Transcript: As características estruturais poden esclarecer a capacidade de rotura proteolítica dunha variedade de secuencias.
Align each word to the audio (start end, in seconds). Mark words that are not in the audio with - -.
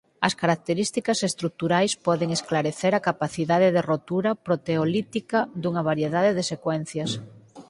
As 0.27 0.33
características 0.41 1.19
estruturais 1.29 1.93
poden 2.07 2.29
esclarecer 2.37 2.91
a 2.95 3.03
capacidade 3.09 3.67
de 3.75 3.85
rotura 3.91 4.31
proteolítica 4.47 5.39
dunha 5.61 5.85
variedade 5.89 6.31
de 6.37 6.47
secuencias. 6.53 7.11